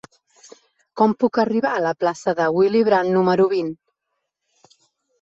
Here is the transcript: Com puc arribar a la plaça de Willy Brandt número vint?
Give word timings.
Com 1.01 1.13
puc 1.25 1.39
arribar 1.43 1.75
a 1.81 1.85
la 1.87 1.93
plaça 2.05 2.35
de 2.41 2.49
Willy 2.57 2.85
Brandt 2.91 3.17
número 3.21 3.49
vint? 3.57 3.73